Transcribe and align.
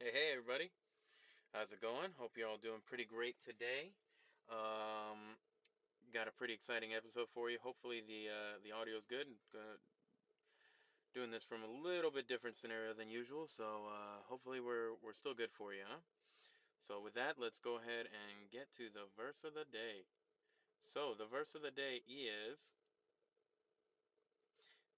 Hey, 0.00 0.16
hey, 0.16 0.28
everybody. 0.32 0.72
How's 1.52 1.68
it 1.76 1.84
going? 1.84 2.08
Hope 2.16 2.32
you're 2.32 2.48
all 2.48 2.56
doing 2.56 2.80
pretty 2.88 3.04
great 3.04 3.36
today. 3.44 3.92
Um, 4.48 5.36
got 6.08 6.24
a 6.24 6.32
pretty 6.32 6.56
exciting 6.56 6.96
episode 6.96 7.28
for 7.36 7.52
you. 7.52 7.60
Hopefully 7.60 8.00
the 8.00 8.32
uh, 8.32 8.56
the 8.64 8.72
audio 8.72 8.96
is 8.96 9.04
good. 9.04 9.28
Doing 11.12 11.28
this 11.28 11.44
from 11.44 11.60
a 11.60 11.68
little 11.68 12.08
bit 12.08 12.24
different 12.24 12.56
scenario 12.56 12.96
than 12.96 13.12
usual, 13.12 13.44
so 13.44 13.92
uh, 13.92 14.24
hopefully 14.24 14.56
we're 14.56 14.96
we're 15.04 15.12
still 15.12 15.36
good 15.36 15.52
for 15.52 15.76
you, 15.76 15.84
huh? 15.84 16.00
So 16.80 16.96
with 17.04 17.12
that, 17.20 17.36
let's 17.36 17.60
go 17.60 17.76
ahead 17.76 18.08
and 18.08 18.48
get 18.48 18.72
to 18.80 18.88
the 18.88 19.04
verse 19.20 19.44
of 19.44 19.52
the 19.52 19.68
day. 19.68 20.08
So 20.80 21.12
the 21.12 21.28
verse 21.28 21.52
of 21.52 21.60
the 21.60 21.76
day 21.76 22.00
is, 22.08 22.72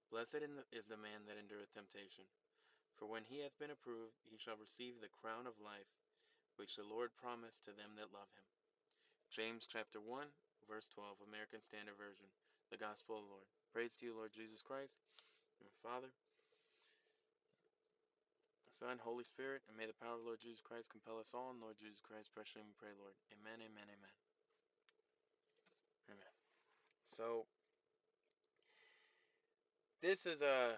"Blessed 0.07 0.47
is 0.71 0.87
the 0.87 0.95
man 0.95 1.27
that 1.27 1.35
endureth 1.35 1.75
temptation, 1.75 2.23
for 2.97 3.09
when 3.09 3.25
he 3.27 3.41
hath 3.41 3.57
been 3.59 3.73
approved, 3.73 4.21
he 4.25 4.37
shall 4.37 4.57
receive 4.57 5.01
the 5.01 5.11
crown 5.11 5.45
of 5.45 5.59
life." 5.59 5.91
which 6.57 6.77
the 6.77 6.85
Lord 6.85 7.09
promised 7.17 7.65
to 7.65 7.73
them 7.73 7.97
that 7.97 8.13
love 8.13 8.29
him. 8.37 8.45
James 9.33 9.65
chapter 9.65 9.97
1, 9.97 10.29
verse 10.69 10.85
12, 10.93 11.25
American 11.25 11.61
Standard 11.65 11.97
Version, 11.97 12.29
the 12.69 12.77
Gospel 12.77 13.17
of 13.17 13.25
the 13.25 13.33
Lord. 13.33 13.49
Praise 13.73 13.97
to 13.97 14.05
you, 14.05 14.13
Lord 14.13 14.29
Jesus 14.29 14.61
Christ, 14.61 15.01
and 15.57 15.69
Father, 15.81 16.13
Son, 18.77 19.01
Holy 19.01 19.25
Spirit, 19.25 19.65
and 19.65 19.77
may 19.77 19.89
the 19.89 19.97
power 19.97 20.19
of 20.19 20.25
Lord 20.27 20.41
Jesus 20.43 20.61
Christ 20.61 20.91
compel 20.93 21.17
us 21.17 21.33
all 21.33 21.49
in 21.49 21.61
Lord 21.61 21.79
Jesus 21.81 22.03
Christ, 22.03 22.29
precious 22.35 22.61
we 22.61 22.75
pray, 22.77 22.93
Lord. 22.93 23.17
Amen, 23.33 23.57
amen, 23.63 23.87
amen. 23.89 24.15
Amen. 26.11 26.33
So, 27.07 27.49
this 30.03 30.25
is 30.27 30.43
a, 30.43 30.77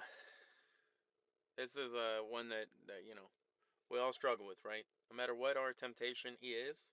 this 1.57 1.75
is 1.75 1.93
a 1.95 2.23
one 2.23 2.49
that, 2.49 2.67
that, 2.87 3.07
you 3.07 3.15
know, 3.15 3.27
we 3.89 3.99
all 3.99 4.13
struggle 4.13 4.45
with, 4.45 4.59
right? 4.65 4.85
No 5.11 5.17
matter 5.17 5.35
what 5.35 5.57
our 5.57 5.73
temptation 5.73 6.35
is, 6.41 6.89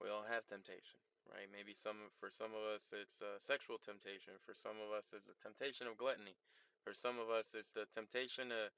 we 0.00 0.08
all 0.08 0.24
have 0.24 0.48
temptation, 0.48 0.96
right? 1.28 1.46
Maybe 1.52 1.76
some 1.76 2.08
for 2.18 2.32
some 2.32 2.56
of 2.56 2.64
us 2.64 2.88
it's 2.96 3.20
a 3.20 3.36
sexual 3.44 3.76
temptation. 3.76 4.40
For 4.40 4.56
some 4.56 4.80
of 4.80 4.96
us 4.96 5.12
it's 5.12 5.28
a 5.28 5.36
temptation 5.44 5.86
of 5.86 6.00
gluttony. 6.00 6.40
For 6.82 6.96
some 6.96 7.20
of 7.20 7.28
us 7.28 7.52
it's 7.52 7.70
the 7.76 7.84
temptation 7.92 8.48
to 8.48 8.72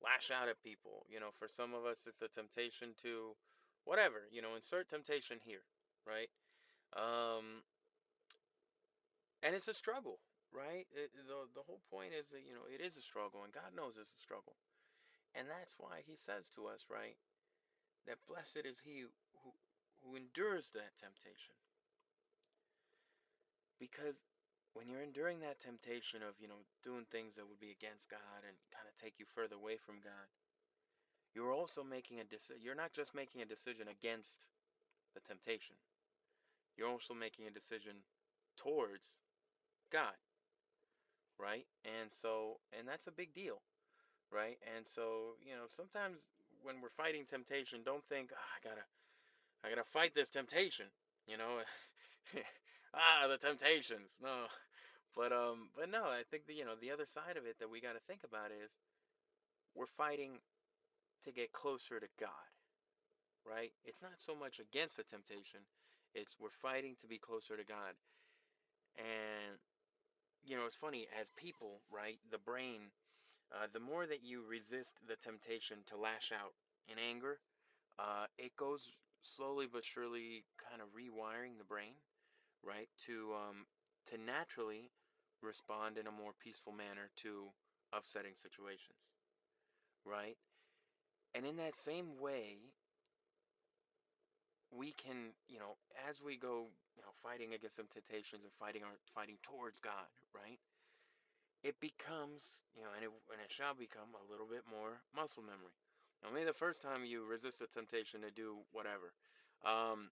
lash 0.00 0.32
out 0.32 0.48
at 0.48 0.64
people. 0.64 1.04
You 1.12 1.20
know, 1.20 1.36
for 1.36 1.48
some 1.48 1.76
of 1.76 1.84
us 1.84 2.08
it's 2.08 2.24
a 2.24 2.32
temptation 2.32 2.96
to 3.04 3.36
whatever. 3.84 4.24
You 4.32 4.40
know, 4.40 4.56
insert 4.56 4.88
temptation 4.88 5.36
here, 5.44 5.68
right? 6.08 6.32
Um, 6.96 7.60
and 9.44 9.54
it's 9.54 9.68
a 9.68 9.74
struggle, 9.76 10.18
right? 10.54 10.86
It, 10.94 11.10
the 11.26 11.50
the 11.52 11.66
whole 11.66 11.82
point 11.90 12.14
is 12.14 12.30
that 12.30 12.46
you 12.46 12.54
know 12.54 12.64
it 12.70 12.80
is 12.80 12.96
a 12.96 13.04
struggle, 13.04 13.42
and 13.42 13.52
God 13.52 13.74
knows 13.74 13.98
it's 13.98 14.14
a 14.14 14.22
struggle, 14.22 14.54
and 15.34 15.50
that's 15.50 15.74
why 15.76 16.06
He 16.06 16.14
says 16.14 16.48
to 16.54 16.70
us, 16.70 16.86
right? 16.88 17.18
that 18.06 18.20
blessed 18.28 18.64
is 18.64 18.80
he 18.84 19.08
who, 19.42 19.50
who 20.04 20.16
endures 20.16 20.70
that 20.72 20.96
temptation. 21.00 21.56
Because 23.80 24.16
when 24.72 24.88
you're 24.88 25.04
enduring 25.04 25.40
that 25.40 25.60
temptation 25.60 26.20
of, 26.20 26.36
you 26.40 26.48
know, 26.48 26.62
doing 26.82 27.08
things 27.08 27.36
that 27.36 27.48
would 27.48 27.60
be 27.60 27.72
against 27.72 28.08
God 28.08 28.44
and 28.44 28.56
kind 28.72 28.86
of 28.86 28.94
take 28.96 29.18
you 29.18 29.26
further 29.26 29.56
away 29.56 29.76
from 29.76 30.04
God, 30.04 30.28
you're 31.34 31.52
also 31.52 31.82
making 31.82 32.20
a 32.20 32.26
decision. 32.28 32.62
You're 32.62 32.78
not 32.78 32.94
just 32.94 33.14
making 33.14 33.42
a 33.42 33.48
decision 33.48 33.90
against 33.90 34.46
the 35.14 35.22
temptation. 35.24 35.74
You're 36.76 36.90
also 36.90 37.14
making 37.14 37.46
a 37.46 37.54
decision 37.54 38.06
towards 38.56 39.18
God. 39.90 40.14
Right? 41.38 41.66
And 41.84 42.10
so, 42.10 42.60
and 42.78 42.86
that's 42.86 43.06
a 43.06 43.12
big 43.12 43.34
deal. 43.34 43.60
Right? 44.32 44.58
And 44.76 44.86
so, 44.86 45.36
you 45.44 45.52
know, 45.52 45.66
sometimes 45.68 46.18
when 46.62 46.80
we're 46.80 46.94
fighting 46.96 47.24
temptation, 47.28 47.80
don't 47.84 48.04
think, 48.08 48.30
oh, 48.32 48.50
I 48.56 48.58
gotta, 48.66 48.84
I 49.64 49.68
gotta 49.68 49.86
fight 49.88 50.14
this 50.14 50.30
temptation. 50.30 50.86
You 51.26 51.38
know, 51.38 51.60
ah, 52.94 53.28
the 53.28 53.38
temptations. 53.38 54.12
No, 54.22 54.48
but 55.16 55.32
um, 55.32 55.70
but 55.76 55.90
no, 55.90 56.04
I 56.04 56.22
think 56.30 56.46
the 56.46 56.54
you 56.54 56.64
know 56.64 56.76
the 56.80 56.90
other 56.90 57.06
side 57.06 57.36
of 57.36 57.46
it 57.46 57.58
that 57.60 57.70
we 57.70 57.80
got 57.80 57.94
to 57.94 58.04
think 58.06 58.20
about 58.24 58.50
is 58.52 58.70
we're 59.74 59.90
fighting 59.96 60.40
to 61.24 61.32
get 61.32 61.52
closer 61.52 62.00
to 62.00 62.08
God, 62.20 62.48
right? 63.48 63.72
It's 63.84 64.02
not 64.02 64.18
so 64.18 64.34
much 64.34 64.60
against 64.60 64.96
the 64.96 65.04
temptation; 65.04 65.60
it's 66.14 66.36
we're 66.40 66.54
fighting 66.62 66.96
to 67.00 67.06
be 67.06 67.18
closer 67.18 67.56
to 67.56 67.64
God. 67.64 67.96
And 68.96 69.33
you 70.46 70.56
know, 70.56 70.66
it's 70.66 70.76
funny 70.76 71.08
as 71.18 71.30
people, 71.36 71.80
right? 71.90 72.18
The 72.30 72.38
brain, 72.38 72.92
uh, 73.52 73.66
the 73.72 73.80
more 73.80 74.06
that 74.06 74.24
you 74.24 74.42
resist 74.48 74.98
the 75.06 75.16
temptation 75.16 75.78
to 75.88 75.96
lash 75.96 76.32
out 76.32 76.54
in 76.88 76.98
anger, 76.98 77.40
uh, 77.98 78.26
it 78.38 78.56
goes 78.56 78.90
slowly 79.22 79.66
but 79.72 79.84
surely 79.84 80.44
kind 80.70 80.82
of 80.82 80.88
rewiring 80.94 81.58
the 81.58 81.64
brain, 81.64 81.94
right, 82.64 82.88
to 83.06 83.34
um, 83.34 83.66
to 84.10 84.18
naturally 84.18 84.90
respond 85.42 85.98
in 85.98 86.06
a 86.06 86.12
more 86.12 86.32
peaceful 86.42 86.72
manner 86.72 87.10
to 87.16 87.48
upsetting 87.92 88.34
situations, 88.36 88.98
right? 90.04 90.36
And 91.34 91.46
in 91.46 91.56
that 91.56 91.76
same 91.76 92.18
way, 92.20 92.58
we 94.74 94.92
can, 94.98 95.30
you 95.46 95.58
know, 95.58 95.78
as 96.10 96.18
we 96.18 96.36
go, 96.36 96.66
you 96.98 97.02
know, 97.06 97.14
fighting 97.22 97.54
against 97.54 97.78
some 97.78 97.86
temptations 97.88 98.42
and 98.42 98.52
fighting 98.58 98.82
our 98.82 98.98
fighting 99.14 99.38
towards 99.42 99.78
God, 99.78 100.10
right? 100.34 100.58
It 101.62 101.78
becomes, 101.80 102.66
you 102.76 102.82
know, 102.82 102.92
and 102.92 103.06
it 103.06 103.10
and 103.30 103.40
it 103.40 103.48
shall 103.48 103.72
become 103.72 104.12
a 104.18 104.24
little 104.26 104.50
bit 104.50 104.66
more 104.66 105.00
muscle 105.14 105.46
memory. 105.46 105.72
Now, 106.20 106.34
maybe 106.34 106.50
the 106.50 106.56
first 106.56 106.82
time 106.82 107.06
you 107.06 107.24
resist 107.24 107.62
a 107.62 107.68
temptation 107.70 108.20
to 108.22 108.32
do 108.32 108.64
whatever, 108.72 109.14
um, 109.64 110.10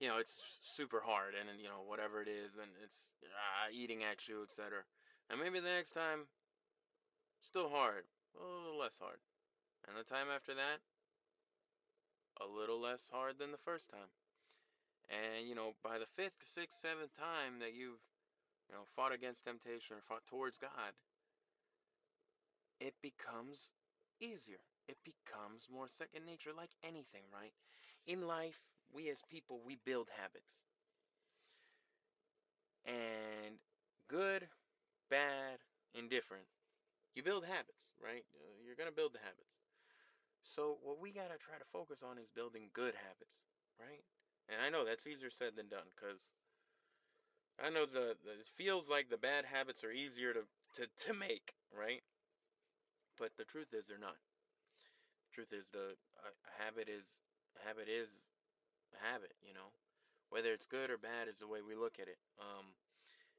you 0.00 0.08
know, 0.08 0.18
it's 0.18 0.38
super 0.62 1.02
hard, 1.04 1.34
and 1.34 1.48
you 1.58 1.68
know, 1.68 1.82
whatever 1.86 2.22
it 2.22 2.28
is, 2.28 2.56
and 2.60 2.70
it's 2.82 3.10
uh, 3.22 3.68
eating 3.74 4.02
at 4.06 4.28
you, 4.28 4.42
etc. 4.42 4.86
And 5.30 5.40
maybe 5.40 5.60
the 5.60 5.72
next 5.72 5.92
time, 5.92 6.30
still 7.40 7.68
hard, 7.68 8.04
a 8.34 8.42
little 8.42 8.78
less 8.78 8.98
hard, 8.98 9.18
and 9.88 9.96
the 9.96 10.06
time 10.06 10.26
after 10.32 10.54
that, 10.54 10.80
a 12.40 12.46
little 12.46 12.80
less 12.80 13.08
hard 13.12 13.38
than 13.38 13.52
the 13.52 13.64
first 13.64 13.90
time. 13.90 14.10
And 15.10 15.48
you 15.48 15.54
know, 15.54 15.74
by 15.82 15.98
the 15.98 16.06
fifth, 16.16 16.40
sixth, 16.44 16.78
seventh 16.80 17.16
time 17.18 17.58
that 17.60 17.74
you've, 17.74 18.00
you 18.68 18.74
know, 18.74 18.84
fought 18.96 19.12
against 19.12 19.44
temptation 19.44 19.96
or 19.96 20.02
fought 20.06 20.24
towards 20.26 20.58
God, 20.58 20.94
it 22.80 22.94
becomes 23.02 23.70
easier 24.20 24.62
it 24.88 24.98
becomes 25.04 25.68
more 25.72 25.88
second 25.88 26.26
nature 26.26 26.50
like 26.56 26.70
anything, 26.82 27.22
right? 27.32 27.52
In 28.06 28.26
life, 28.26 28.58
we 28.92 29.08
as 29.10 29.22
people, 29.28 29.60
we 29.64 29.76
build 29.84 30.08
habits. 30.16 30.52
And 32.84 33.56
good, 34.08 34.48
bad, 35.08 35.58
indifferent, 35.94 36.44
you 37.14 37.22
build 37.22 37.44
habits, 37.44 37.78
right? 38.02 38.24
Uh, 38.34 38.58
you're 38.66 38.76
to 38.76 38.94
build 38.94 39.14
the 39.14 39.22
habits. 39.22 39.51
So 40.42 40.78
what 40.82 41.00
we 41.00 41.12
got 41.12 41.30
to 41.30 41.38
try 41.38 41.58
to 41.58 41.64
focus 41.72 42.02
on 42.02 42.18
is 42.18 42.28
building 42.34 42.70
good 42.74 42.94
habits, 42.94 43.42
right? 43.80 44.02
And 44.48 44.60
I 44.60 44.70
know 44.70 44.84
that's 44.84 45.06
easier 45.06 45.30
said 45.30 45.56
than 45.56 45.68
done 45.68 45.86
because 45.94 46.20
I 47.62 47.70
know 47.70 47.86
the, 47.86 48.16
the, 48.24 48.32
it 48.32 48.48
feels 48.56 48.88
like 48.90 49.08
the 49.08 49.16
bad 49.16 49.44
habits 49.44 49.84
are 49.84 49.92
easier 49.92 50.32
to, 50.34 50.42
to, 50.76 50.86
to 51.06 51.14
make, 51.14 51.54
right? 51.76 52.02
But 53.16 53.36
the 53.38 53.44
truth 53.44 53.72
is 53.72 53.86
they're 53.86 53.96
not 53.98 54.16
truth 55.32 55.52
is 55.52 55.66
the 55.72 55.96
a, 56.22 56.30
habit 56.62 56.88
is 56.88 57.06
a 57.58 57.60
habit 57.66 57.88
is 57.88 58.08
a 58.96 59.00
habit 59.00 59.32
you 59.42 59.54
know 59.54 59.72
whether 60.30 60.52
it's 60.52 60.66
good 60.66 60.90
or 60.90 60.98
bad 60.98 61.28
is 61.28 61.40
the 61.40 61.48
way 61.48 61.60
we 61.64 61.74
look 61.76 61.98
at 62.00 62.08
it 62.08 62.20
um 62.40 62.74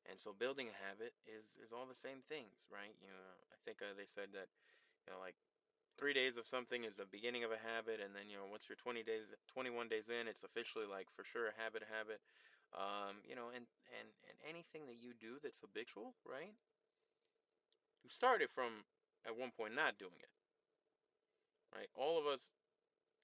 and 0.10 0.20
so 0.20 0.34
building 0.36 0.70
a 0.70 0.78
habit 0.90 1.14
is 1.28 1.56
is 1.62 1.72
all 1.74 1.86
the 1.88 1.98
same 1.98 2.22
things 2.30 2.68
right 2.74 2.96
you 3.02 3.10
know 3.12 3.26
i 3.54 3.58
think 3.66 3.80
uh, 3.82 3.94
they 3.98 4.08
said 4.08 4.32
that 4.34 4.50
you 5.06 5.14
know 5.14 5.20
like 5.22 5.38
three 5.98 6.14
days 6.14 6.38
of 6.38 6.46
something 6.46 6.84
is 6.84 6.96
the 6.96 7.06
beginning 7.10 7.44
of 7.44 7.52
a 7.52 7.62
habit 7.62 8.00
and 8.04 8.16
then 8.16 8.30
you 8.30 8.38
know 8.38 8.48
once 8.50 8.66
you're 8.68 8.80
20 8.80 9.04
days 9.04 9.30
21 9.52 9.88
days 9.88 10.10
in 10.10 10.28
it's 10.28 10.44
officially 10.44 10.86
like 10.90 11.08
for 11.14 11.24
sure 11.24 11.50
a 11.50 11.56
habit 11.62 11.84
a 11.86 11.90
habit 11.94 12.20
um 12.74 13.22
you 13.28 13.36
know 13.36 13.54
and 13.54 13.66
and 13.94 14.10
and 14.26 14.36
anything 14.48 14.90
that 14.90 14.98
you 14.98 15.14
do 15.14 15.38
that's 15.44 15.62
habitual 15.62 16.16
right 16.26 16.54
you 18.04 18.10
started 18.10 18.50
from 18.50 18.86
at 19.26 19.38
one 19.38 19.52
point 19.54 19.76
not 19.76 19.98
doing 19.98 20.18
it 20.20 20.30
right? 21.74 21.90
All 21.96 22.20
of 22.20 22.26
us, 22.26 22.52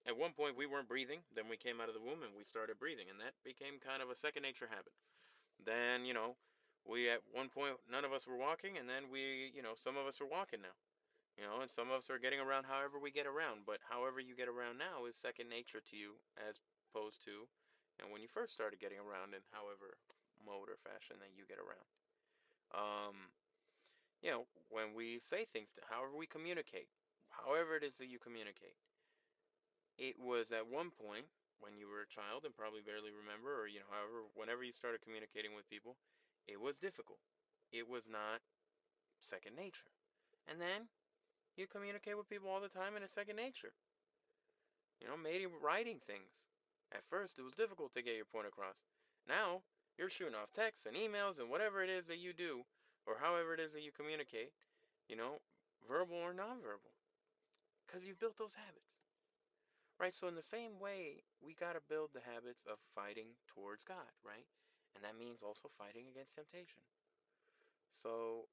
at 0.07 0.17
one 0.17 0.33
point, 0.33 0.57
we 0.57 0.65
weren't 0.65 0.89
breathing. 0.89 1.21
Then 1.35 1.45
we 1.49 1.57
came 1.57 1.79
out 1.81 1.89
of 1.89 1.95
the 1.95 2.01
womb 2.01 2.23
and 2.25 2.33
we 2.37 2.43
started 2.43 2.79
breathing, 2.79 3.07
and 3.09 3.19
that 3.21 3.37
became 3.45 3.77
kind 3.79 4.01
of 4.01 4.09
a 4.09 4.17
second 4.17 4.43
nature 4.43 4.67
habit. 4.69 4.93
Then, 5.63 6.05
you 6.05 6.13
know, 6.13 6.35
we 6.87 7.09
at 7.09 7.21
one 7.33 7.49
point, 7.49 7.77
none 7.91 8.05
of 8.05 8.13
us 8.13 8.25
were 8.27 8.37
walking, 8.37 8.77
and 8.77 8.89
then 8.89 9.11
we, 9.11 9.51
you 9.55 9.61
know, 9.61 9.75
some 9.77 9.97
of 9.97 10.07
us 10.07 10.21
are 10.21 10.29
walking 10.29 10.61
now. 10.61 10.75
You 11.39 11.47
know, 11.47 11.61
and 11.63 11.71
some 11.71 11.87
of 11.89 12.03
us 12.03 12.11
are 12.11 12.19
getting 12.19 12.41
around 12.43 12.65
however 12.67 12.99
we 12.99 13.11
get 13.15 13.25
around. 13.25 13.63
But 13.65 13.79
however 13.87 14.19
you 14.19 14.35
get 14.35 14.51
around 14.51 14.77
now 14.77 15.07
is 15.07 15.15
second 15.15 15.49
nature 15.49 15.79
to 15.89 15.95
you, 15.97 16.19
as 16.35 16.59
opposed 16.91 17.23
to, 17.25 17.47
you 17.47 17.99
know, 18.03 18.11
when 18.11 18.21
you 18.21 18.27
first 18.27 18.53
started 18.53 18.79
getting 18.83 18.99
around 18.99 19.33
in 19.33 19.41
however 19.55 19.97
mode 20.43 20.67
or 20.69 20.77
fashion 20.83 21.17
that 21.23 21.31
you 21.37 21.47
get 21.47 21.57
around. 21.63 21.87
Um, 22.75 23.31
you 24.21 24.31
know, 24.31 24.45
when 24.69 24.93
we 24.95 25.19
say 25.19 25.45
things 25.45 25.73
to, 25.75 25.81
however 25.89 26.15
we 26.17 26.27
communicate, 26.27 26.89
however 27.29 27.75
it 27.77 27.83
is 27.83 27.97
that 27.99 28.07
you 28.09 28.19
communicate. 28.19 28.75
it 29.97 30.15
was 30.19 30.51
at 30.51 30.65
one 30.67 30.89
point 30.89 31.25
when 31.59 31.75
you 31.75 31.87
were 31.87 32.01
a 32.01 32.07
child 32.09 32.45
and 32.45 32.55
probably 32.55 32.81
barely 32.81 33.11
remember, 33.11 33.59
or 33.61 33.67
you 33.67 33.79
know, 33.83 33.91
however, 33.91 34.25
whenever 34.33 34.63
you 34.63 34.71
started 34.71 35.01
communicating 35.03 35.53
with 35.53 35.67
people, 35.69 35.97
it 36.47 36.59
was 36.59 36.77
difficult. 36.79 37.19
It 37.71 37.87
was 37.87 38.07
not 38.07 38.41
second 39.21 39.55
nature. 39.55 39.91
And 40.47 40.61
then 40.61 40.89
you 41.59 41.67
communicate 41.67 42.17
with 42.17 42.29
people 42.29 42.49
all 42.49 42.63
the 42.63 42.71
time 42.71 42.95
and 42.95 43.03
it's 43.03 43.13
second 43.13 43.35
nature. 43.35 43.75
You 45.01 45.07
know, 45.07 45.19
maybe 45.19 45.47
writing 45.47 45.99
things. 46.07 46.31
At 46.91 47.05
first, 47.07 47.37
it 47.37 47.45
was 47.45 47.53
difficult 47.53 47.93
to 47.93 48.01
get 48.01 48.15
your 48.15 48.25
point 48.25 48.47
across. 48.47 48.81
Now, 49.27 49.61
you're 49.99 50.09
shooting 50.09 50.35
off 50.35 50.55
texts 50.55 50.87
and 50.87 50.95
emails 50.95 51.37
and 51.37 51.51
whatever 51.51 51.83
it 51.83 51.89
is 51.89 52.07
that 52.07 52.17
you 52.17 52.33
do, 52.33 52.63
or 53.05 53.19
however 53.21 53.53
it 53.53 53.59
is 53.59 53.73
that 53.73 53.83
you 53.83 53.91
communicate, 53.91 54.55
you 55.07 55.15
know, 55.15 55.43
verbal 55.87 56.17
or 56.17 56.33
nonverbal, 56.33 56.95
because 57.85 58.07
you've 58.07 58.19
built 58.19 58.37
those 58.37 58.55
habits. 58.55 58.95
Right? 59.99 60.15
So, 60.15 60.31
in 60.31 60.35
the 60.35 60.41
same 60.41 60.79
way, 60.79 61.27
we 61.43 61.53
got 61.53 61.75
to 61.75 61.83
build 61.91 62.15
the 62.15 62.23
habits 62.23 62.63
of 62.63 62.79
fighting 62.95 63.35
towards 63.51 63.83
God, 63.83 64.07
right? 64.23 64.47
And 64.95 65.03
that 65.03 65.19
means 65.19 65.43
also 65.43 65.67
fighting 65.77 66.07
against 66.07 66.39
temptation. 66.39 66.79
So, 67.91 68.47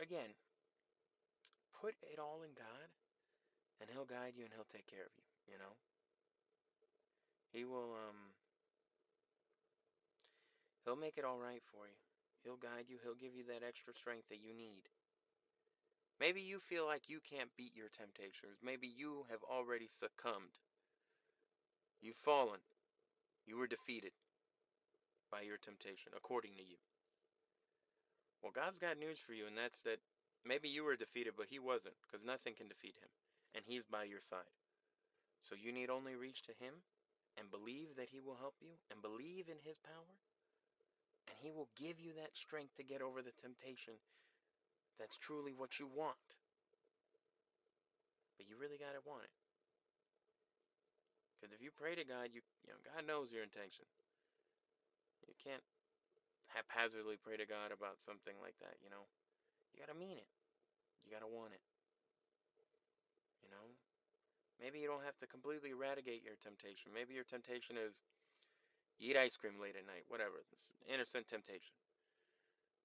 again, 0.00 0.32
put 1.80 1.96
it 2.04 2.20
all 2.20 2.44
in 2.44 2.52
God, 2.52 2.88
and 3.80 3.88
He'll 3.88 4.08
guide 4.08 4.36
you 4.36 4.44
and 4.44 4.52
He'll 4.52 4.68
take 4.68 4.86
care 4.86 5.08
of 5.08 5.14
you, 5.16 5.56
you 5.56 5.56
know? 5.56 5.74
He 7.50 7.64
will, 7.64 7.96
um, 7.96 8.36
He'll 10.84 11.00
make 11.00 11.16
it 11.16 11.24
all 11.24 11.40
right 11.40 11.64
for 11.72 11.88
you. 11.88 11.98
He'll 12.44 12.60
guide 12.60 12.88
you. 12.88 12.96
He'll 13.02 13.18
give 13.18 13.36
you 13.36 13.44
that 13.48 13.66
extra 13.66 13.92
strength 13.92 14.28
that 14.28 14.40
you 14.40 14.56
need. 14.56 14.88
Maybe 16.20 16.40
you 16.40 16.60
feel 16.60 16.84
like 16.84 17.08
you 17.08 17.20
can't 17.20 17.56
beat 17.56 17.72
your 17.76 17.88
temptations. 17.88 18.60
Maybe 18.64 18.88
you 18.88 19.24
have 19.30 19.40
already 19.44 19.88
succumbed. 19.88 20.60
You've 22.00 22.20
fallen. 22.20 22.60
You 23.46 23.56
were 23.56 23.66
defeated 23.66 24.12
by 25.32 25.42
your 25.42 25.56
temptation, 25.56 26.12
according 26.16 26.56
to 26.56 26.64
you. 26.64 26.76
Well, 28.42 28.52
God's 28.52 28.78
got 28.78 28.98
news 28.98 29.18
for 29.18 29.32
you, 29.32 29.46
and 29.46 29.56
that's 29.56 29.80
that 29.82 30.00
maybe 30.44 30.68
you 30.68 30.84
were 30.84 30.96
defeated, 30.96 31.34
but 31.36 31.50
He 31.50 31.58
wasn't, 31.58 31.96
because 32.04 32.24
nothing 32.24 32.54
can 32.54 32.68
defeat 32.68 32.96
Him, 33.00 33.10
and 33.54 33.64
He's 33.64 33.86
by 33.86 34.04
your 34.04 34.20
side. 34.22 34.54
So 35.42 35.56
you 35.56 35.72
need 35.72 35.88
only 35.88 36.16
reach 36.16 36.42
to 36.48 36.56
Him 36.60 36.84
and 37.38 37.50
believe 37.50 37.96
that 37.96 38.10
He 38.10 38.20
will 38.20 38.36
help 38.40 38.58
you, 38.60 38.74
and 38.90 39.00
believe 39.00 39.48
in 39.48 39.60
His 39.62 39.78
power, 39.80 40.16
and 41.28 41.36
He 41.40 41.50
will 41.50 41.70
give 41.78 42.00
you 42.00 42.12
that 42.18 42.36
strength 42.36 42.76
to 42.76 42.84
get 42.84 43.00
over 43.00 43.22
the 43.22 43.36
temptation 43.38 43.96
that's 44.98 45.16
truly 45.16 45.56
what 45.56 45.80
you 45.80 45.88
want. 45.88 46.28
But 48.36 48.48
you 48.48 48.60
really 48.60 48.76
got 48.76 48.92
to 48.92 49.04
want 49.08 49.24
it. 49.24 49.32
Because 51.40 51.56
if 51.56 51.64
you 51.64 51.72
pray 51.72 51.96
to 51.96 52.04
God, 52.04 52.36
you, 52.36 52.44
you 52.64 52.72
know, 52.72 52.80
God 52.84 53.08
knows 53.08 53.32
your 53.32 53.40
intention. 53.40 53.88
You 55.24 55.32
can't 55.40 55.64
haphazardly 56.52 57.16
pray 57.16 57.40
to 57.40 57.48
God 57.48 57.72
about 57.72 58.02
something 58.04 58.36
like 58.44 58.58
that, 58.60 58.76
you 58.84 58.92
know. 58.92 59.08
You 59.72 59.80
got 59.80 59.92
to 59.92 59.98
mean 59.98 60.18
it. 60.18 60.28
You 61.04 61.10
got 61.10 61.24
to 61.24 61.30
want 61.30 61.54
it. 61.56 61.64
You 63.42 63.50
know? 63.50 63.66
Maybe 64.60 64.78
you 64.78 64.86
don't 64.86 65.04
have 65.04 65.16
to 65.24 65.26
completely 65.26 65.72
eradicate 65.72 66.20
your 66.20 66.36
temptation. 66.36 66.92
Maybe 66.92 67.16
your 67.16 67.24
temptation 67.24 67.80
is 67.80 68.04
eat 69.00 69.16
ice 69.16 69.40
cream 69.40 69.56
late 69.56 69.74
at 69.74 69.88
night, 69.88 70.04
whatever. 70.12 70.44
It's 70.52 70.68
an 70.68 70.92
innocent 70.92 71.26
temptation. 71.26 71.74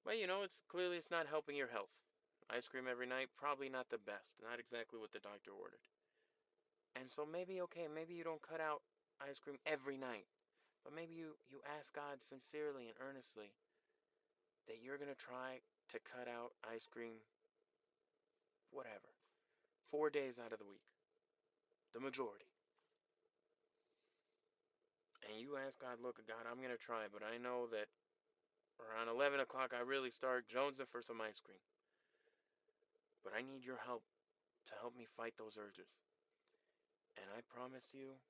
But 0.08 0.16
you 0.22 0.26
know, 0.26 0.46
it's 0.46 0.64
clearly 0.72 0.96
it's 0.96 1.12
not 1.12 1.28
helping 1.28 1.60
your 1.60 1.68
health. 1.68 1.92
Ice 2.48 2.70
cream 2.70 2.86
every 2.86 3.10
night, 3.10 3.34
probably 3.36 3.68
not 3.68 3.90
the 3.90 3.98
best. 3.98 4.38
Not 4.40 4.62
exactly 4.62 5.02
what 5.02 5.12
the 5.12 5.20
doctor 5.20 5.52
ordered. 5.52 5.84
And 6.96 7.10
so 7.10 7.26
maybe, 7.26 7.60
okay, 7.68 7.90
maybe 7.92 8.14
you 8.14 8.24
don't 8.24 8.42
cut 8.42 8.62
out 8.62 8.86
ice 9.20 9.42
cream 9.42 9.58
every 9.66 9.98
night. 9.98 10.30
But 10.86 10.94
maybe 10.94 11.18
you, 11.18 11.36
you 11.50 11.60
ask 11.66 11.92
God 11.92 12.22
sincerely 12.22 12.88
and 12.88 12.98
earnestly 13.02 13.52
you're 14.86 15.02
going 15.02 15.10
to 15.10 15.18
try 15.18 15.66
to 15.90 15.98
cut 16.06 16.30
out 16.30 16.54
ice 16.62 16.86
cream, 16.86 17.18
whatever, 18.70 19.10
four 19.90 20.14
days 20.14 20.38
out 20.38 20.54
of 20.54 20.62
the 20.62 20.70
week. 20.70 20.86
The 21.94 22.00
majority. 22.00 22.46
And 25.26 25.42
you 25.42 25.58
ask 25.58 25.82
God, 25.82 25.98
look, 25.98 26.22
God, 26.30 26.46
I'm 26.46 26.62
going 26.62 26.76
to 26.76 26.78
try, 26.78 27.10
but 27.10 27.26
I 27.26 27.42
know 27.42 27.66
that 27.74 27.90
around 28.78 29.10
11 29.10 29.42
o'clock 29.42 29.74
I 29.74 29.82
really 29.82 30.12
start 30.14 30.46
jonesing 30.46 30.86
for 30.86 31.02
some 31.02 31.18
ice 31.18 31.42
cream. 31.42 31.64
But 33.26 33.34
I 33.34 33.42
need 33.42 33.66
your 33.66 33.82
help 33.82 34.06
to 34.70 34.74
help 34.78 34.94
me 34.94 35.10
fight 35.18 35.34
those 35.42 35.58
urges. 35.58 35.90
And 37.18 37.26
I 37.34 37.42
promise 37.50 37.90
you, 37.90 38.22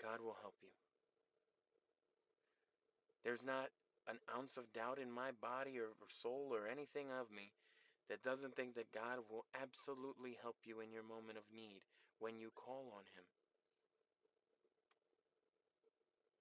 God 0.00 0.24
will 0.24 0.38
help 0.40 0.54
you. 0.62 0.72
There's 3.24 3.44
not 3.44 3.68
an 4.08 4.18
ounce 4.32 4.56
of 4.56 4.72
doubt 4.72 4.96
in 4.96 5.12
my 5.12 5.30
body 5.36 5.76
or 5.76 5.92
soul 6.08 6.50
or 6.56 6.64
anything 6.64 7.12
of 7.12 7.28
me 7.28 7.52
that 8.08 8.24
doesn't 8.24 8.56
think 8.56 8.74
that 8.74 8.88
God 8.96 9.20
will 9.28 9.44
absolutely 9.52 10.40
help 10.40 10.56
you 10.64 10.80
in 10.80 10.88
your 10.88 11.04
moment 11.04 11.36
of 11.36 11.44
need 11.52 11.84
when 12.18 12.40
you 12.40 12.48
call 12.56 12.88
on 12.96 13.04
Him. 13.12 13.26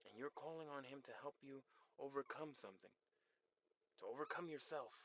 And 0.08 0.16
you're 0.16 0.34
calling 0.34 0.72
on 0.72 0.88
Him 0.88 1.04
to 1.04 1.14
help 1.19 1.36
you 1.44 1.60
overcome 2.00 2.56
something, 2.56 2.96
to 4.00 4.04
overcome 4.08 4.48
yourself. 4.48 4.96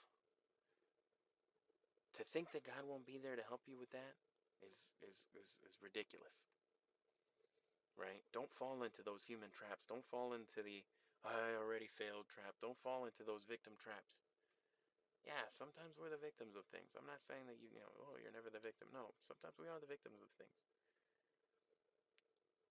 To 2.21 2.25
think 2.31 2.55
that 2.55 2.63
God 2.63 2.87
won't 2.87 3.09
be 3.09 3.19
there 3.19 3.35
to 3.35 3.51
help 3.51 3.67
you 3.67 3.75
with 3.75 3.91
that 3.91 4.15
is, 4.63 4.95
is, 5.03 5.19
is, 5.35 5.51
is 5.67 5.83
ridiculous. 5.83 6.47
Right? 7.99 8.23
Don't 8.31 8.53
fall 8.55 8.87
into 8.87 9.03
those 9.03 9.27
human 9.27 9.51
traps. 9.51 9.85
Don't 9.89 10.07
fall 10.07 10.33
into 10.33 10.63
the 10.63 10.85
I 11.23 11.55
already 11.55 11.87
failed 11.87 12.27
trap. 12.27 12.59
Don't 12.59 12.79
fall 12.83 13.07
into 13.07 13.23
those 13.23 13.47
victim 13.47 13.79
traps. 13.79 14.19
Yeah, 15.23 15.47
sometimes 15.55 15.95
we're 15.95 16.11
the 16.11 16.19
victims 16.19 16.59
of 16.59 16.67
things. 16.75 16.99
I'm 16.99 17.07
not 17.07 17.23
saying 17.23 17.47
that 17.47 17.63
you, 17.63 17.71
you 17.71 17.79
know, 17.79 17.95
oh, 18.03 18.19
you're 18.19 18.35
never 18.35 18.51
the 18.51 18.59
victim. 18.59 18.91
No, 18.91 19.15
sometimes 19.23 19.55
we 19.55 19.71
are 19.71 19.79
the 19.79 19.87
victims 19.87 20.19
of 20.19 20.31
things. 20.35 20.59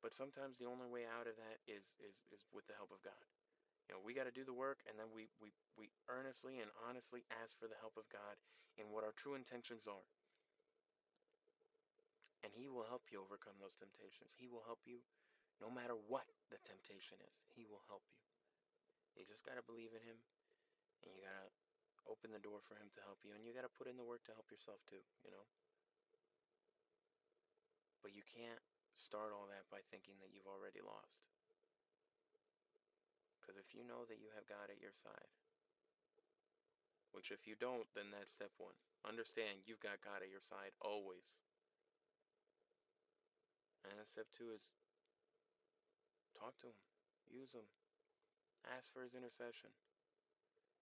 But 0.03 0.11
sometimes 0.11 0.59
the 0.59 0.67
only 0.67 0.89
way 0.89 1.07
out 1.07 1.31
of 1.31 1.39
that 1.39 1.63
is 1.69 1.95
is 2.01 2.25
is 2.33 2.43
with 2.51 2.67
the 2.67 2.75
help 2.75 2.91
of 2.91 2.99
God. 3.05 3.23
You 3.87 3.95
know, 3.95 4.01
we 4.03 4.17
got 4.17 4.27
to 4.27 4.33
do 4.33 4.43
the 4.43 4.55
work, 4.55 4.83
and 4.89 4.99
then 4.99 5.13
we 5.13 5.31
we 5.39 5.53
we 5.77 5.93
earnestly 6.11 6.59
and 6.59 6.67
honestly 6.83 7.23
ask 7.39 7.55
for 7.55 7.71
the 7.71 7.79
help 7.79 7.95
of 7.95 8.09
God 8.11 8.35
in 8.75 8.91
what 8.91 9.05
our 9.05 9.15
true 9.15 9.37
intentions 9.37 9.87
are. 9.87 10.09
And 12.41 12.51
He 12.51 12.67
will 12.67 12.89
help 12.89 13.13
you 13.13 13.21
overcome 13.21 13.61
those 13.61 13.77
temptations. 13.77 14.33
He 14.33 14.49
will 14.49 14.65
help 14.65 14.83
you, 14.89 15.05
no 15.61 15.69
matter 15.69 15.93
what 15.93 16.25
the 16.49 16.57
temptation 16.65 17.21
is. 17.21 17.37
He 17.53 17.63
will 17.69 17.85
help 17.85 18.03
you. 18.09 18.17
You 19.15 19.27
just 19.27 19.43
got 19.43 19.59
to 19.59 19.65
believe 19.65 19.91
in 19.91 20.03
Him, 20.03 20.19
and 21.03 21.11
you 21.11 21.21
got 21.21 21.35
to 21.35 21.49
open 22.09 22.33
the 22.33 22.41
door 22.41 22.63
for 22.63 22.79
Him 22.79 22.89
to 22.95 23.01
help 23.03 23.21
you, 23.21 23.35
and 23.35 23.43
you 23.43 23.51
got 23.53 23.67
to 23.67 23.77
put 23.77 23.91
in 23.91 23.99
the 23.99 24.07
work 24.07 24.23
to 24.27 24.35
help 24.35 24.49
yourself 24.49 24.81
too. 24.87 25.03
You 25.21 25.31
know. 25.31 25.45
But 28.01 28.17
you 28.17 28.25
can't 28.25 28.61
start 28.97 29.29
all 29.35 29.45
that 29.51 29.69
by 29.69 29.85
thinking 29.93 30.17
that 30.19 30.33
you've 30.33 30.49
already 30.49 30.81
lost. 30.81 31.21
Because 33.37 33.57
if 33.57 33.73
you 33.73 33.85
know 33.85 34.05
that 34.09 34.21
you 34.21 34.29
have 34.33 34.49
God 34.49 34.69
at 34.69 34.81
your 34.81 34.93
side, 34.93 35.29
which 37.11 37.29
if 37.33 37.43
you 37.43 37.59
don't, 37.59 37.89
then 37.93 38.09
that's 38.13 38.31
step 38.31 38.53
one. 38.57 38.77
Understand 39.03 39.67
you've 39.67 39.83
got 39.83 39.99
God 39.99 40.23
at 40.23 40.31
your 40.31 40.43
side 40.43 40.71
always. 40.79 41.41
And 43.83 43.97
step 44.05 44.29
two 44.31 44.53
is 44.53 44.71
talk 46.37 46.55
to 46.61 46.69
Him, 46.69 46.77
use 47.27 47.51
Him, 47.51 47.65
ask 48.69 48.93
for 48.93 49.01
His 49.01 49.17
intercession. 49.17 49.73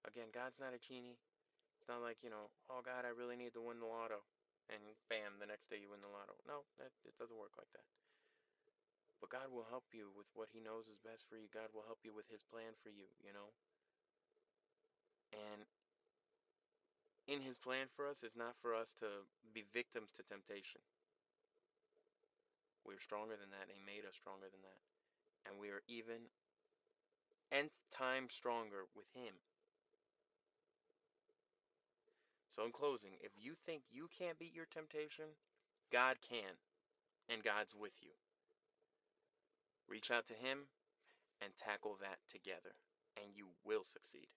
Again, 0.08 0.32
God's 0.32 0.60
not 0.60 0.76
a 0.76 0.80
genie. 0.80 1.20
It's 1.80 1.92
not 1.92 2.04
like, 2.04 2.24
you 2.24 2.32
know, 2.32 2.52
oh 2.68 2.84
God, 2.84 3.08
I 3.08 3.16
really 3.16 3.40
need 3.40 3.56
to 3.56 3.64
win 3.64 3.80
the 3.80 3.88
lotto. 3.88 4.24
And 4.70 4.80
bam, 5.10 5.42
the 5.42 5.50
next 5.50 5.72
day 5.72 5.82
you 5.82 5.90
win 5.90 6.04
the 6.04 6.12
lotto. 6.12 6.38
No, 6.46 6.68
it 6.80 7.16
doesn't 7.18 7.40
work 7.40 7.56
like 7.58 7.72
that. 7.74 7.88
But 9.20 9.34
God 9.34 9.52
will 9.52 9.68
help 9.68 9.92
you 9.92 10.12
with 10.16 10.32
what 10.32 10.52
He 10.52 10.64
knows 10.64 10.88
is 10.88 11.02
best 11.04 11.28
for 11.28 11.36
you. 11.36 11.52
God 11.52 11.76
will 11.76 11.84
help 11.84 12.04
you 12.08 12.16
with 12.16 12.32
His 12.32 12.46
plan 12.48 12.78
for 12.80 12.88
you, 12.88 13.12
you 13.20 13.36
know? 13.36 13.52
And 15.36 15.68
in 17.28 17.44
His 17.44 17.60
plan 17.60 17.92
for 17.92 18.08
us 18.08 18.24
is 18.24 18.40
not 18.40 18.56
for 18.64 18.72
us 18.72 18.96
to 19.04 19.28
be 19.52 19.68
victims 19.76 20.16
to 20.16 20.24
temptation. 20.24 20.80
We're 22.88 23.04
stronger 23.04 23.36
than 23.36 23.52
that, 23.52 23.68
and 23.68 23.76
He 23.76 23.84
made 23.84 24.08
us 24.08 24.16
stronger 24.16 24.48
than 24.48 24.64
that. 24.64 24.82
And 25.44 25.60
we 25.60 25.70
are 25.70 25.84
even 25.92 26.32
nth 27.52 27.74
time 27.96 28.28
stronger 28.30 28.86
with 28.96 29.08
Him. 29.14 29.34
So, 32.50 32.66
in 32.66 32.72
closing, 32.72 33.12
if 33.22 33.32
you 33.38 33.54
think 33.66 33.84
you 33.92 34.08
can't 34.18 34.40
beat 34.40 34.56
your 34.56 34.66
temptation, 34.66 35.38
God 35.92 36.18
can, 36.28 36.58
and 37.30 37.44
God's 37.44 37.76
with 37.76 37.94
you. 38.02 38.12
Reach 39.88 40.12
out 40.12 40.26
to 40.28 40.34
Him 40.34 40.70
and 41.42 41.52
tackle 41.58 41.98
that 42.02 42.18
together, 42.30 42.76
and 43.18 43.34
you 43.36 43.48
will 43.64 43.84
succeed. 43.84 44.28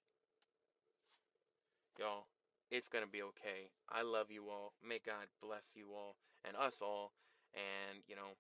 Y'all, 1.98 2.26
it's 2.70 2.88
going 2.88 3.04
to 3.04 3.10
be 3.10 3.22
okay. 3.22 3.68
I 3.90 4.02
love 4.02 4.30
you 4.30 4.48
all. 4.48 4.72
May 4.86 5.00
God 5.04 5.28
bless 5.42 5.74
you 5.74 5.88
all 5.92 6.16
and 6.44 6.56
us 6.56 6.80
all. 6.80 7.12
And, 7.54 8.00
you 8.08 8.16
know, 8.16 8.32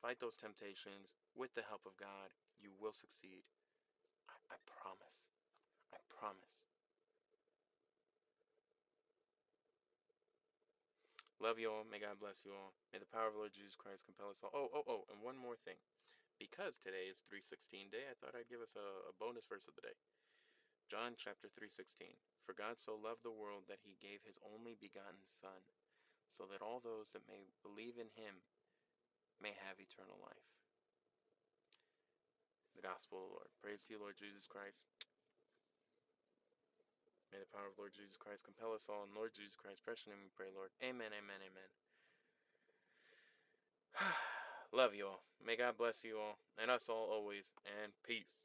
Fight 0.00 0.18
those 0.18 0.36
temptations 0.36 1.12
with 1.36 1.52
the 1.54 1.62
help 1.68 1.84
of 1.84 1.96
God. 1.98 2.32
You 2.58 2.70
will 2.80 2.92
succeed. 2.92 3.44
I, 4.50 4.58
promise. 4.66 5.22
I 5.94 5.98
promise. 6.10 6.60
Love 11.40 11.56
you 11.56 11.72
all. 11.72 11.88
May 11.88 12.02
God 12.02 12.20
bless 12.20 12.44
you 12.44 12.52
all. 12.52 12.76
May 12.92 13.00
the 13.00 13.08
power 13.08 13.32
of 13.32 13.38
Lord 13.38 13.56
Jesus 13.56 13.78
Christ 13.78 14.04
compel 14.04 14.28
us 14.28 14.44
all. 14.44 14.52
Oh, 14.52 14.68
oh, 14.76 14.84
oh, 14.84 15.02
and 15.08 15.24
one 15.24 15.40
more 15.40 15.56
thing. 15.56 15.80
Because 16.36 16.76
today 16.76 17.08
is 17.08 17.24
316 17.24 17.88
day, 17.92 18.04
I 18.08 18.16
thought 18.16 18.36
I'd 18.36 18.48
give 18.48 18.64
us 18.64 18.76
a, 18.76 19.12
a 19.12 19.16
bonus 19.16 19.48
verse 19.48 19.68
of 19.68 19.76
the 19.76 19.84
day. 19.84 19.96
John 20.90 21.14
chapter 21.14 21.46
3:16 21.46 22.18
For 22.42 22.50
God 22.50 22.74
so 22.74 22.98
loved 22.98 23.22
the 23.22 23.30
world 23.30 23.70
that 23.70 23.78
he 23.86 23.94
gave 24.02 24.26
his 24.26 24.42
only 24.42 24.74
begotten 24.74 25.22
son 25.22 25.62
so 26.34 26.50
that 26.50 26.58
all 26.58 26.82
those 26.82 27.14
that 27.14 27.30
may 27.30 27.46
believe 27.62 27.94
in 27.94 28.10
him 28.18 28.42
may 29.38 29.54
have 29.54 29.78
eternal 29.78 30.18
life. 30.18 30.59
The 32.80 32.88
gospel 32.88 33.28
Lord. 33.28 33.52
Praise 33.60 33.84
to 33.84 33.92
you 33.92 34.00
Lord 34.00 34.16
Jesus 34.16 34.48
Christ. 34.48 34.80
May 37.28 37.36
the 37.36 37.52
power 37.52 37.68
of 37.68 37.76
Lord 37.76 37.92
Jesus 37.92 38.16
Christ 38.16 38.40
compel 38.40 38.72
us 38.72 38.88
all 38.88 39.04
in 39.04 39.12
Lord 39.12 39.36
Jesus 39.36 39.52
Christ 39.52 39.84
precious 39.84 40.08
name 40.08 40.24
we 40.24 40.32
pray 40.32 40.48
Lord. 40.48 40.72
Amen 40.80 41.12
amen 41.12 41.44
amen. 41.44 41.70
Love 44.72 44.96
you 44.96 45.12
all. 45.12 45.20
May 45.44 45.60
God 45.60 45.76
bless 45.76 46.00
you 46.08 46.16
all 46.16 46.40
and 46.56 46.72
us 46.72 46.88
all 46.88 47.12
always 47.12 47.52
and 47.84 47.92
peace. 48.00 48.40